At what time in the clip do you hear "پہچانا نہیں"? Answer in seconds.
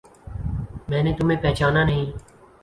1.41-2.11